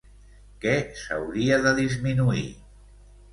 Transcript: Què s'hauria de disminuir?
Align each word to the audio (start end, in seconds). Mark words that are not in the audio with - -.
Què 0.63 0.71
s'hauria 1.01 1.59
de 1.67 1.75
disminuir? 1.81 2.49